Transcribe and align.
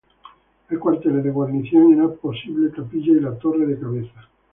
Hay 0.69 0.77
cuarteles 0.77 1.23
de 1.23 1.29
guarnición, 1.29 1.91
y 1.91 1.93
una 1.93 2.09
posible 2.09 2.71
capilla 2.71 3.11
y 3.11 3.19
la 3.19 3.37
torre 3.37 3.67
de 3.67 3.77
cabeza. 3.79 4.27